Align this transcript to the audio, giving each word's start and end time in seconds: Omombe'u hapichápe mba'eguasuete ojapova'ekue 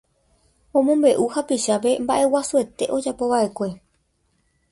Omombe'u 0.77 1.25
hapichápe 1.35 1.91
mba'eguasuete 2.03 2.83
ojapova'ekue 2.97 3.69